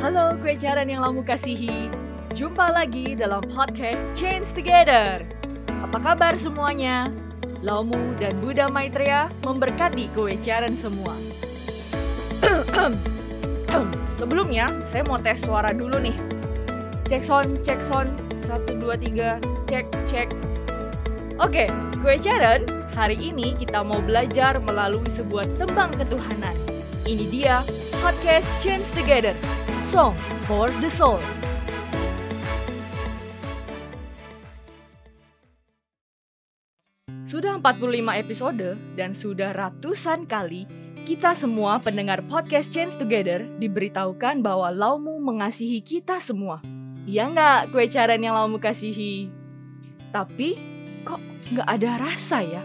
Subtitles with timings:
[0.00, 1.92] Halo kue jaran yang lamu kasihi.
[2.32, 5.28] Jumpa lagi dalam podcast Change Together.
[5.68, 7.12] Apa kabar semuanya?
[7.60, 11.12] Laumu dan Buddha Maitreya memberkati kue jaran semua.
[14.16, 16.16] Sebelumnya, saya mau tes suara dulu nih.
[17.04, 18.08] Cek sound, cek sound.
[18.48, 19.36] 1, 2, 3,
[19.68, 20.28] cek, cek.
[21.36, 21.68] Oke,
[22.00, 26.56] kue jaran Hari ini kita mau belajar melalui sebuah tembang ketuhanan.
[27.06, 27.62] Ini dia
[28.00, 29.36] podcast Change Together
[29.92, 30.16] Song
[30.48, 31.20] for the Soul.
[37.28, 40.64] Sudah 45 episode dan sudah ratusan kali
[41.04, 46.64] kita semua pendengar podcast Change Together diberitahukan bahwa Laumu mengasihi kita semua.
[47.04, 49.28] Ya nggak kue caran yang Laumu kasihi?
[50.08, 50.56] Tapi
[51.04, 51.20] kok
[51.52, 52.64] nggak ada rasa ya?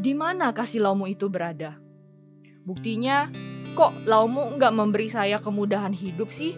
[0.00, 1.76] Di mana kasih Laumu itu berada?
[2.64, 3.28] Buktinya
[3.74, 6.54] Kok Laumu nggak memberi saya kemudahan hidup sih?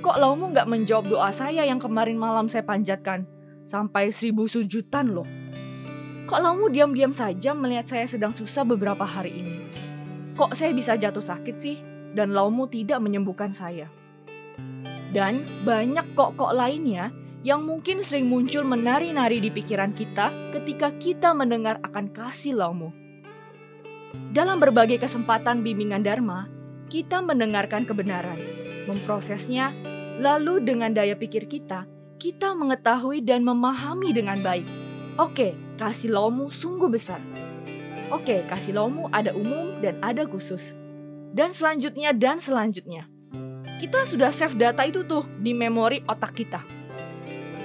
[0.00, 3.26] Kok Laumu nggak menjawab doa saya yang kemarin malam saya panjatkan?
[3.66, 5.28] Sampai seribu sujutan loh.
[6.30, 9.54] Kok Laumu diam-diam saja melihat saya sedang susah beberapa hari ini?
[10.38, 11.76] Kok saya bisa jatuh sakit sih?
[12.14, 13.90] Dan Laumu tidak menyembuhkan saya.
[15.10, 17.10] Dan banyak kok-kok lainnya
[17.42, 22.92] yang mungkin sering muncul menari-nari di pikiran kita ketika kita mendengar akan kasih Laumu.
[24.10, 26.50] Dalam berbagai kesempatan bimbingan Dharma,
[26.90, 28.38] kita mendengarkan kebenaran,
[28.90, 29.70] memprosesnya,
[30.18, 31.86] lalu dengan daya pikir kita,
[32.18, 34.66] kita mengetahui dan memahami dengan baik.
[35.14, 37.22] Oke, kasih lomu sungguh besar.
[38.10, 40.74] Oke, kasih lomu ada umum dan ada khusus.
[41.30, 43.06] Dan selanjutnya dan selanjutnya.
[43.78, 46.60] Kita sudah save data itu tuh di memori otak kita.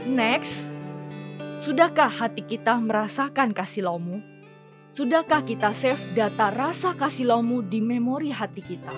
[0.06, 0.70] Next,
[1.58, 4.35] sudahkah hati kita merasakan kasih lomu?
[4.96, 8.96] Sudahkah kita save data rasa kasih lomu di memori hati kita?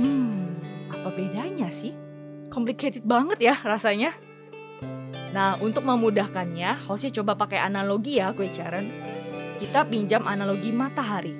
[0.00, 0.56] Hmm,
[0.88, 1.92] apa bedanya sih?
[2.48, 4.16] Complicated banget ya rasanya.
[5.36, 8.88] Nah, untuk memudahkannya, hostnya coba pakai analogi ya, kue Caren.
[9.60, 11.36] Kita pinjam analogi matahari.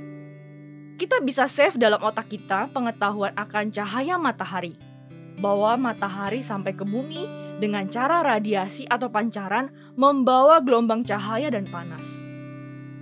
[1.00, 4.76] Kita bisa save dalam otak kita pengetahuan akan cahaya matahari.
[5.40, 7.24] Bahwa matahari sampai ke bumi
[7.64, 12.27] dengan cara radiasi atau pancaran membawa gelombang cahaya dan panas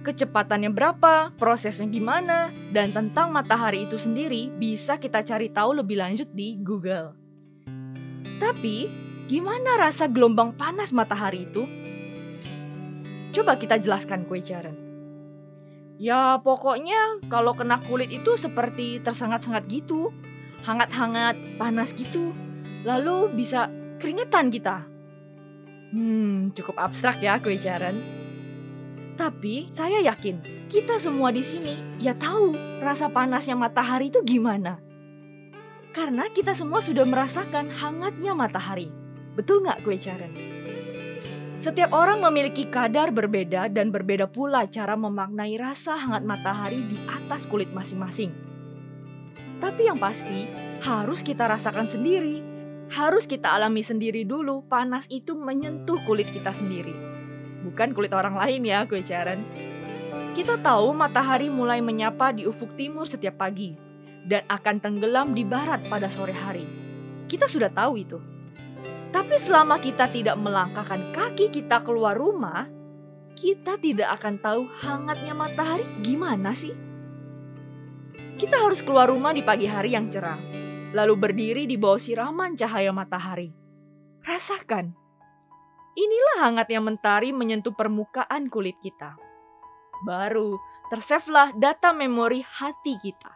[0.06, 6.30] kecepatannya berapa, prosesnya gimana, dan tentang matahari itu sendiri bisa kita cari tahu lebih lanjut
[6.30, 7.18] di Google.
[8.38, 8.86] Tapi,
[9.26, 11.66] gimana rasa gelombang panas matahari itu?
[13.34, 14.78] Coba kita jelaskan kue Jaren.
[15.96, 20.12] Ya pokoknya kalau kena kulit itu seperti tersengat-sengat gitu.
[20.62, 22.32] Hangat-hangat, panas gitu.
[22.84, 23.68] Lalu bisa
[23.98, 24.84] keringetan kita.
[25.92, 28.16] Hmm, cukup abstrak ya kue Jaren.
[29.16, 32.53] Tapi saya yakin kita semua di sini ya tahu
[32.84, 34.77] rasa panasnya matahari itu gimana.
[35.97, 38.93] Karena kita semua sudah merasakan hangatnya matahari.
[39.32, 40.37] Betul nggak kue Caren?
[41.56, 47.48] Setiap orang memiliki kadar berbeda dan berbeda pula cara memaknai rasa hangat matahari di atas
[47.48, 48.37] kulit masing-masing.
[49.65, 50.44] Tapi yang pasti
[50.84, 52.44] harus kita rasakan sendiri.
[52.93, 57.16] Harus kita alami sendiri dulu panas itu menyentuh kulit kita sendiri
[57.76, 59.44] bukan kulit orang lain ya kue caran.
[60.32, 63.76] Kita tahu matahari mulai menyapa di ufuk timur setiap pagi
[64.25, 66.65] dan akan tenggelam di barat pada sore hari.
[67.28, 68.16] Kita sudah tahu itu.
[69.12, 72.65] Tapi selama kita tidak melangkahkan kaki kita keluar rumah,
[73.36, 76.72] kita tidak akan tahu hangatnya matahari gimana sih.
[78.41, 80.41] Kita harus keluar rumah di pagi hari yang cerah,
[80.97, 83.53] lalu berdiri di bawah siraman cahaya matahari.
[84.25, 85.05] Rasakan
[85.96, 89.16] Inilah hangatnya mentari menyentuh permukaan kulit kita.
[90.04, 90.60] Baru
[90.92, 93.32] tersavelah data memori hati kita.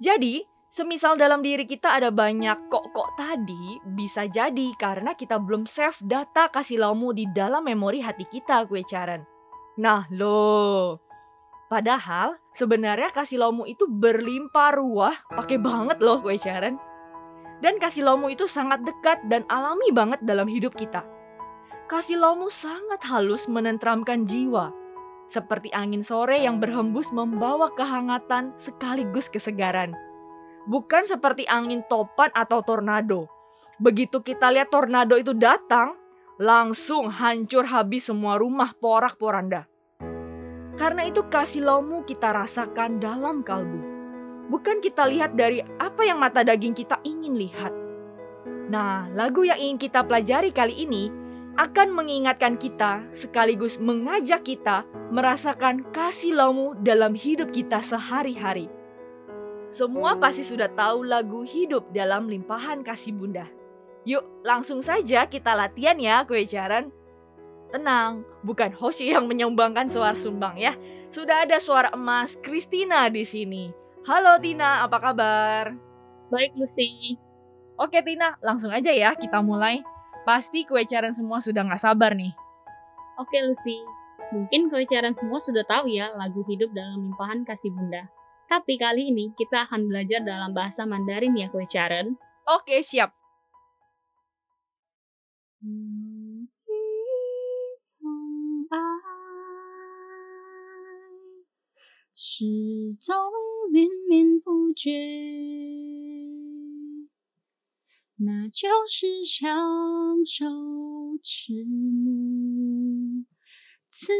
[0.00, 0.40] Jadi,
[0.72, 6.48] semisal dalam diri kita ada banyak kok-kok tadi, bisa jadi karena kita belum save data
[6.48, 9.20] kasih laumu di dalam memori hati kita, kue caran.
[9.76, 11.04] Nah, loh.
[11.68, 16.80] Padahal sebenarnya kasih laumu itu berlimpah ruah, pakai banget loh kue caran.
[17.60, 21.04] Dan kasih laumu itu sangat dekat dan alami banget dalam hidup kita
[21.92, 24.72] kasih lomu sangat halus menentramkan jiwa,
[25.28, 29.92] seperti angin sore yang berhembus membawa kehangatan sekaligus kesegaran.
[30.64, 33.28] Bukan seperti angin topan atau tornado.
[33.76, 35.92] Begitu kita lihat tornado itu datang,
[36.40, 39.68] langsung hancur habis semua rumah porak-poranda.
[40.80, 43.92] Karena itu kasih lomu kita rasakan dalam kalbu.
[44.48, 47.72] Bukan kita lihat dari apa yang mata daging kita ingin lihat.
[48.72, 51.21] Nah, lagu yang ingin kita pelajari kali ini
[51.56, 58.72] akan mengingatkan kita sekaligus mengajak kita merasakan kasih laumu dalam hidup kita sehari-hari.
[59.72, 63.48] semua pasti sudah tahu lagu Hidup dalam Limpahan Kasih Bunda.
[64.04, 66.92] Yuk, langsung saja kita latihan ya, kue jaran.
[67.72, 70.76] Tenang, bukan Hoshi yang menyumbangkan suara sumbang ya.
[71.08, 73.72] Sudah ada suara emas Christina di sini.
[74.04, 75.72] Halo Tina, apa kabar?
[76.28, 77.16] Baik Lucy.
[77.80, 79.80] Oke Tina, langsung aja ya kita mulai.
[80.22, 82.30] Pasti kue caran semua sudah nggak sabar nih.
[83.18, 83.82] Oke Lucy,
[84.30, 88.06] mungkin kue caran semua sudah tahu ya lagu hidup dalam limpahan kasih bunda.
[88.46, 92.14] Tapi kali ini kita akan belajar dalam bahasa Mandarin ya kue caran.
[92.46, 93.10] Oke siap.
[95.62, 96.46] Hmm,
[108.21, 109.45] 那就是享
[110.25, 110.45] 受
[111.21, 113.25] 慈母
[113.91, 114.13] 慈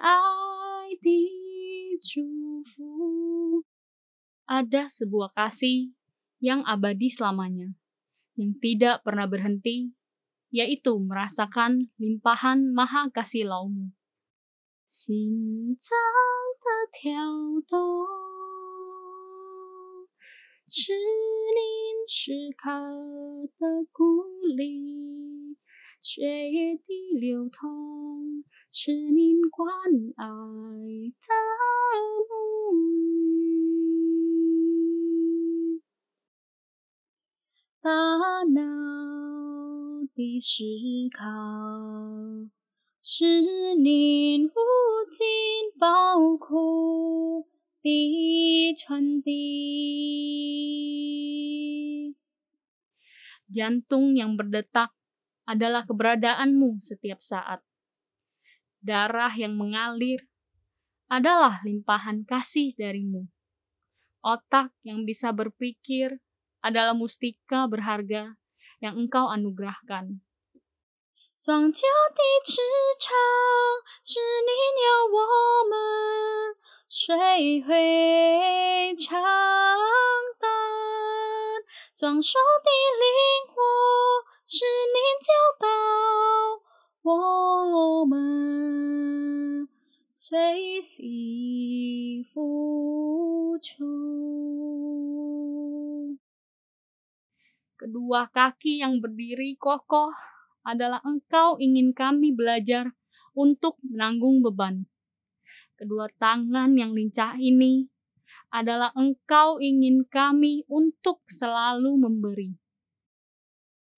[0.00, 1.08] 爱的
[2.00, 3.64] 祝福。
[4.44, 5.96] Ada sebuah kasih
[6.40, 7.72] yang abadi selamanya,
[8.36, 9.96] yang tidak pernah berhenti,
[10.52, 13.92] yaitu merasakan limpahan maha kasih laumu.
[14.94, 15.90] 心脏
[16.62, 17.10] 的跳
[17.66, 18.06] 动，
[20.68, 21.67] 是你。
[22.11, 22.71] 时刻
[23.59, 24.23] 的鼓
[24.57, 25.55] 励，
[26.01, 26.83] 血液的
[27.19, 29.69] 流通，是您关
[30.17, 30.31] 爱的
[32.27, 32.33] 母
[32.79, 32.81] 语。
[37.79, 37.91] 大
[38.45, 38.63] 脑
[40.15, 40.63] 的思
[41.15, 41.23] 考，
[43.03, 44.51] 是您无
[45.11, 45.27] 尽
[45.79, 47.45] 宝库
[47.83, 50.49] 的传递。
[53.48, 54.90] Jantung yang berdetak
[55.44, 57.60] adalah keberadaanmu setiap saat.
[58.80, 60.24] Darah yang mengalir
[61.08, 63.28] adalah limpahan kasih darimu.
[64.24, 66.16] Otak yang bisa berpikir
[66.64, 68.36] adalah mustika berharga
[68.80, 70.24] yang engkau anugerahkan.
[71.36, 71.82] 双脚
[72.14, 72.62] 的翅
[73.00, 73.10] 膀
[74.04, 74.50] 是你
[74.86, 75.18] 要我
[75.68, 76.54] 们
[76.88, 77.12] 学
[77.66, 79.18] 会长
[80.38, 80.46] 大。
[81.92, 82.87] 双手的灵活
[84.48, 85.66] 是您教导
[87.02, 89.68] 我们
[90.08, 93.84] 随喜付出。
[97.76, 100.12] Kedua kaki yang berdiri kokoh
[100.64, 102.96] adalah engkau ingin kami belajar
[103.36, 104.88] untuk menanggung beban.
[105.74, 107.90] Kedua tangan yang lincah ini
[108.54, 112.54] adalah Engkau ingin kami untuk selalu memberi.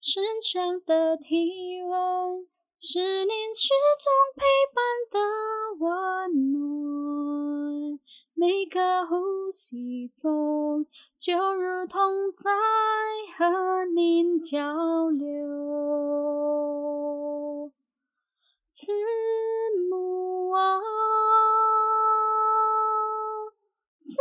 [0.04, 3.70] 身上的体温是您始
[4.00, 4.42] 终陪
[4.74, 5.20] 伴的
[5.78, 8.00] 温暖，
[8.34, 10.88] 每个呼吸中
[11.20, 12.50] 就如同在
[13.38, 15.28] 和您交流。
[18.72, 18.92] 慈
[19.88, 20.82] 母啊。
[24.02, 24.20] 慈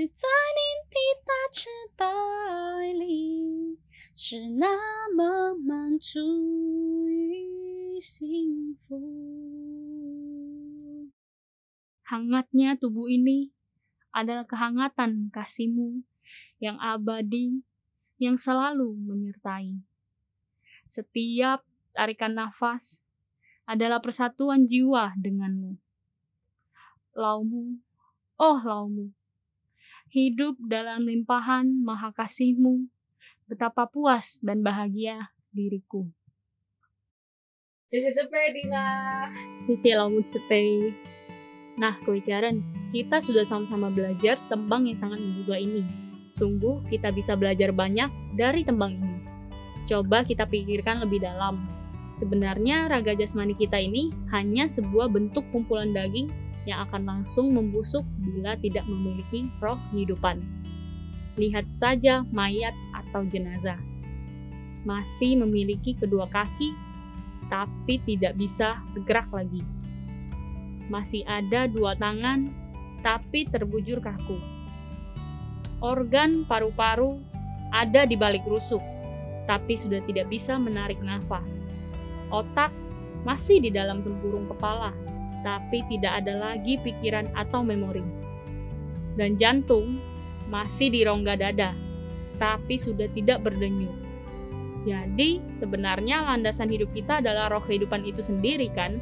[0.00, 0.24] 在
[0.56, 3.76] 您的大慈大爱里，
[4.14, 6.16] 是那么满足
[7.06, 8.96] 与幸福。
[12.08, 13.52] Hangatnya tubuh ini
[14.16, 16.00] adalah kehangatan kasihmu
[16.56, 17.60] yang abadi,
[18.16, 19.76] yang selalu menyertai.
[20.88, 21.60] Setiap
[21.92, 23.04] tarikan nafas,
[23.68, 25.76] adalah persatuan jiwa denganmu.
[27.12, 27.76] Laumu,
[28.40, 29.12] oh laumu,
[30.11, 32.91] hidup dalam limpahan maha kasihmu,
[33.47, 36.11] betapa puas dan bahagia diriku.
[37.87, 38.85] Sisi sepe, Dina.
[39.63, 40.91] Sisi laumu sepe.
[41.79, 42.59] Nah, kewicaran,
[42.91, 45.83] kita sudah sama-sama belajar tembang yang sangat menggugah ini.
[46.31, 49.19] Sungguh, kita bisa belajar banyak dari tembang ini.
[49.87, 51.59] Coba kita pikirkan lebih dalam
[52.21, 56.29] Sebenarnya raga jasmani kita ini hanya sebuah bentuk kumpulan daging
[56.69, 60.41] yang akan langsung membusuk bila tidak memiliki roh kehidupan.
[61.39, 63.79] Lihat saja mayat atau jenazah.
[64.85, 66.73] Masih memiliki kedua kaki,
[67.49, 69.61] tapi tidak bisa bergerak lagi.
[70.89, 72.51] Masih ada dua tangan,
[73.05, 74.37] tapi terbujur kaku.
[75.81, 77.17] Organ paru-paru
[77.73, 78.81] ada di balik rusuk,
[79.49, 81.65] tapi sudah tidak bisa menarik nafas
[82.31, 82.71] Otak
[83.27, 84.95] masih di dalam tempurung kepala,
[85.41, 88.05] tapi tidak ada lagi pikiran atau memori.
[89.17, 89.99] Dan jantung
[90.47, 91.71] masih di rongga dada,
[92.39, 93.93] tapi sudah tidak berdenyut.
[94.81, 98.97] Jadi, sebenarnya landasan hidup kita adalah roh kehidupan itu sendiri, kan?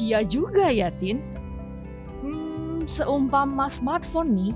[0.00, 1.20] Iya juga ya, Tin.
[2.24, 4.52] Hmm, seumpama smartphone nih,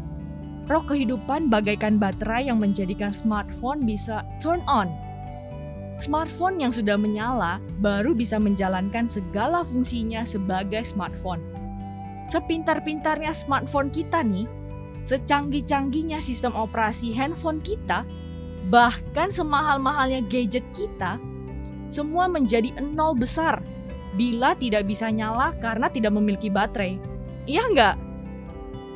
[0.72, 4.88] roh kehidupan bagaikan baterai yang menjadikan smartphone bisa turn on.
[6.00, 11.42] Smartphone yang sudah menyala baru bisa menjalankan segala fungsinya sebagai smartphone.
[12.32, 14.48] Sepintar-pintarnya smartphone kita nih,
[15.04, 18.08] secanggih-canggihnya sistem operasi handphone kita,
[18.72, 21.20] bahkan semahal-mahalnya gadget kita,
[21.92, 23.60] semua menjadi nol besar
[24.16, 26.96] bila tidak bisa nyala karena tidak memiliki baterai.
[27.44, 27.96] Iya nggak?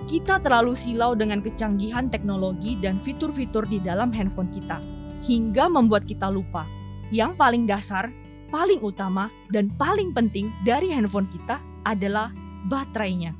[0.07, 4.79] Kita terlalu silau dengan kecanggihan teknologi dan fitur-fitur di dalam handphone kita,
[5.26, 6.75] hingga membuat kita lupa.
[7.15, 8.11] Yang paling dasar,
[8.51, 12.35] paling utama, dan paling penting dari handphone kita adalah
[12.67, 13.35] baterainya.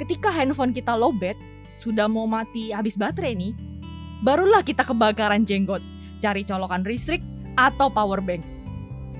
[0.00, 1.36] Ketika handphone kita lowbat,
[1.76, 3.52] sudah mau mati habis baterai nih,
[4.24, 5.84] barulah kita kebakaran jenggot,
[6.22, 7.20] cari colokan listrik
[7.60, 8.40] atau power bank.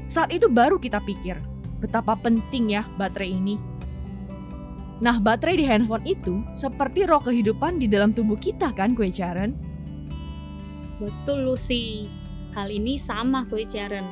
[0.08, 1.36] Saat itu baru kita pikir,
[1.80, 3.56] betapa penting ya baterai ini.
[5.02, 9.10] Nah, baterai di handphone itu seperti roh kehidupan di dalam tubuh kita kan, kue?
[11.02, 12.21] Betul, Lucy.
[12.52, 14.04] Hal ini sama kue Caren.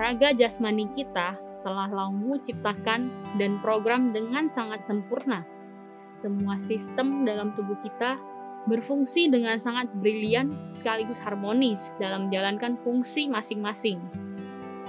[0.00, 5.44] Raga jasmani kita telah Laumu ciptakan dan program dengan sangat sempurna.
[6.16, 8.16] Semua sistem dalam tubuh kita
[8.64, 14.00] berfungsi dengan sangat brilian sekaligus harmonis dalam menjalankan fungsi masing-masing.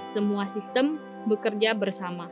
[0.08, 0.96] Semua sistem
[1.28, 2.32] bekerja bersama.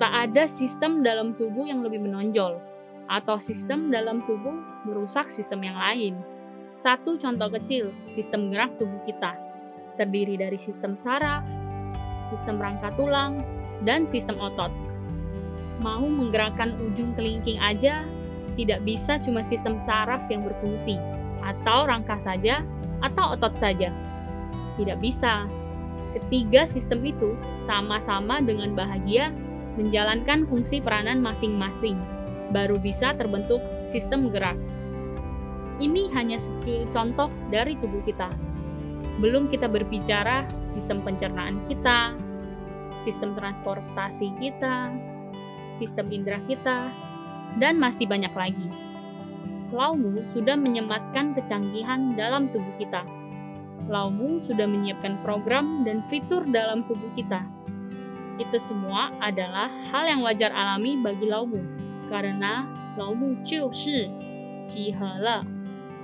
[0.00, 2.56] Tak ada sistem dalam tubuh yang lebih menonjol,
[3.04, 4.56] atau sistem dalam tubuh
[4.88, 6.14] merusak sistem yang lain.
[6.82, 9.38] Satu contoh kecil, sistem gerak tubuh kita
[9.94, 11.46] terdiri dari sistem saraf,
[12.26, 13.38] sistem rangka tulang,
[13.86, 14.74] dan sistem otot.
[15.78, 18.02] Mau menggerakkan ujung kelingking aja,
[18.58, 20.98] tidak bisa cuma sistem saraf yang berfungsi,
[21.46, 22.66] atau rangka saja,
[22.98, 23.94] atau otot saja.
[24.74, 25.46] Tidak bisa,
[26.12, 29.32] Ketiga sistem itu sama-sama dengan bahagia
[29.80, 31.96] menjalankan fungsi peranan masing-masing,
[32.52, 34.60] baru bisa terbentuk sistem gerak.
[35.77, 36.41] Ini hanya
[36.89, 38.29] contoh dari tubuh kita.
[39.21, 42.17] Belum kita berbicara sistem pencernaan kita,
[42.97, 44.89] sistem transportasi kita,
[45.77, 46.89] sistem indera kita,
[47.61, 48.69] dan masih banyak lagi.
[49.69, 53.03] Laumu sudah menyematkan kecanggihan dalam tubuh kita,
[53.87, 57.39] Laumu sudah menyiapkan program dan fitur dalam tubuh kita.
[58.35, 61.63] Itu semua adalah hal yang wajar alami bagi Laumu,
[62.11, 62.67] karena
[62.99, 64.09] Laumu 就是
[64.61, 65.45] 集合了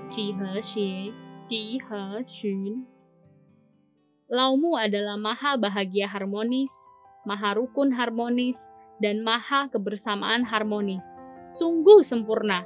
[0.07, 1.12] 集合协
[1.48, 2.86] 集合群
[4.33, 6.72] Laumu adalah maha bahagia harmonis,
[7.22, 8.57] maha rukun harmonis,
[8.98, 11.05] dan maha kebersamaan harmonis.
[11.53, 12.65] Sungguh sempurna.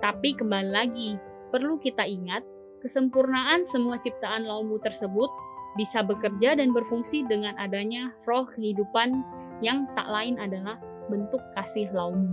[0.00, 1.20] Tapi kembali lagi,
[1.52, 2.40] perlu kita ingat
[2.84, 5.32] Kesempurnaan semua ciptaan laumu tersebut
[5.72, 9.24] bisa bekerja dan berfungsi dengan adanya roh kehidupan
[9.64, 10.76] yang tak lain adalah
[11.08, 12.28] bentuk kasih laumu.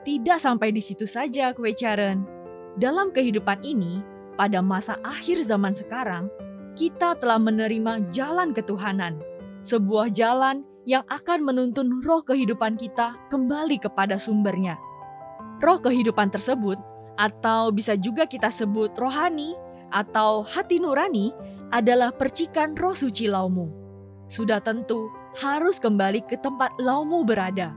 [0.00, 2.33] Tidak sampai di situ saja, kue Caren.
[2.75, 4.03] Dalam kehidupan ini,
[4.35, 6.27] pada masa akhir zaman sekarang,
[6.75, 9.23] kita telah menerima jalan ketuhanan,
[9.63, 14.75] sebuah jalan yang akan menuntun roh kehidupan kita kembali kepada sumbernya.
[15.63, 16.75] Roh kehidupan tersebut
[17.15, 19.55] atau bisa juga kita sebut rohani
[19.95, 21.31] atau hati nurani
[21.71, 23.71] adalah percikan roh suci laumu.
[24.27, 25.07] Sudah tentu
[25.39, 27.71] harus kembali ke tempat laumu berada.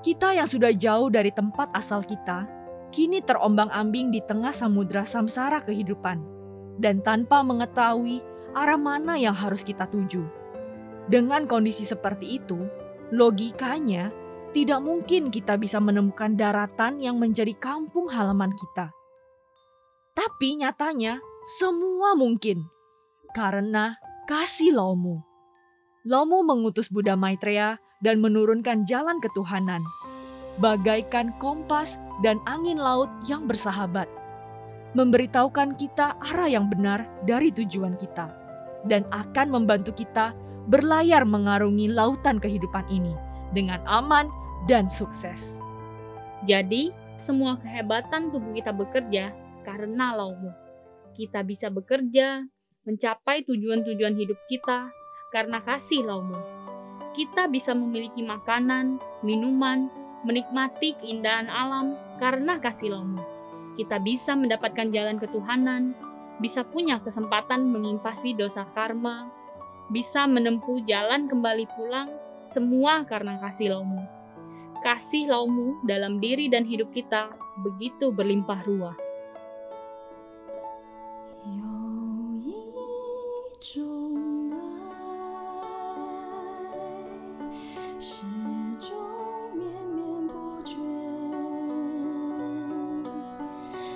[0.00, 2.59] Kita yang sudah jauh dari tempat asal kita,
[2.90, 6.22] kini terombang-ambing di tengah samudra samsara kehidupan,
[6.78, 8.22] dan tanpa mengetahui
[8.54, 10.26] arah mana yang harus kita tuju.
[11.10, 12.58] Dengan kondisi seperti itu,
[13.10, 14.14] logikanya
[14.50, 18.90] tidak mungkin kita bisa menemukan daratan yang menjadi kampung halaman kita.
[20.14, 21.22] Tapi nyatanya
[21.58, 22.66] semua mungkin
[23.30, 23.94] karena
[24.26, 25.22] kasih Lomu.
[26.02, 29.84] Lomu mengutus Buddha Maitreya dan menurunkan jalan ketuhanan,
[30.58, 34.06] bagaikan kompas dan angin laut yang bersahabat,
[34.92, 38.28] memberitahukan kita arah yang benar dari tujuan kita,
[38.88, 40.36] dan akan membantu kita
[40.68, 43.12] berlayar mengarungi lautan kehidupan ini
[43.56, 44.28] dengan aman
[44.68, 45.58] dan sukses.
[46.44, 49.32] Jadi, semua kehebatan tubuh kita bekerja
[49.64, 50.52] karena laumu.
[51.12, 52.48] Kita bisa bekerja,
[52.88, 54.88] mencapai tujuan-tujuan hidup kita
[55.28, 56.40] karena kasih laumu.
[57.12, 59.92] Kita bisa memiliki makanan, minuman,
[60.24, 63.24] menikmati keindahan alam karena kasih laumu.
[63.80, 65.96] Kita bisa mendapatkan jalan ketuhanan,
[66.38, 69.32] bisa punya kesempatan mengimpasi dosa karma,
[69.88, 72.12] bisa menempuh jalan kembali pulang,
[72.44, 74.20] semua karena kasih laumu
[74.80, 78.96] kasih laumu dalam diri dan hidup kita begitu berlimpah ruah.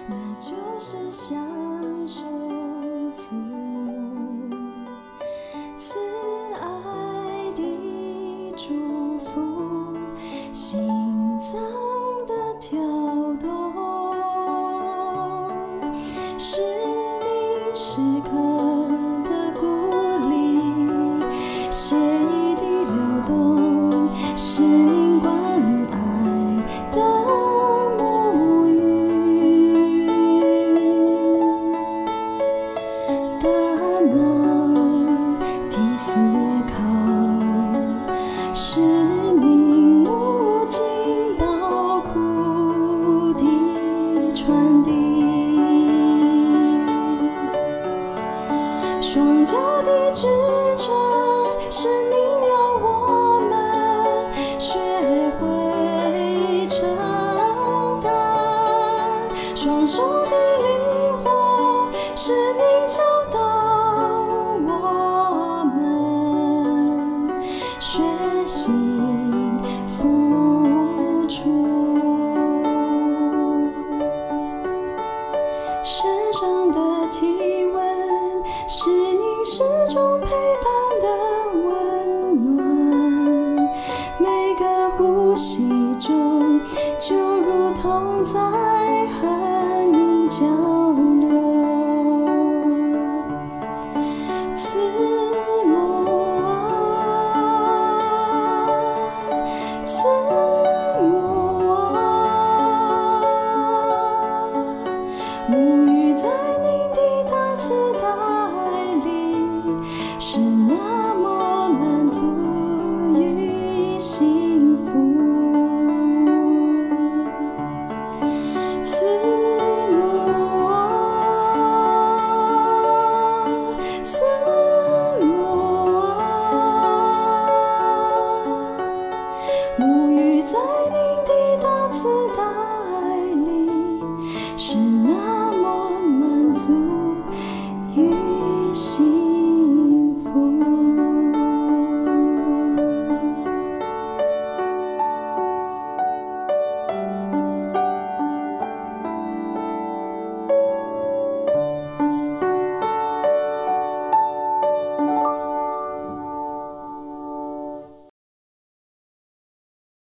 [0.07, 1.37] 那就是享
[2.07, 2.44] 受。